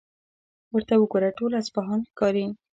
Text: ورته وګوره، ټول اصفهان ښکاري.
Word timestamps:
ورته 0.73 0.93
وګوره، 0.97 1.29
ټول 1.37 1.51
اصفهان 1.61 1.99
ښکاري. 2.09 2.45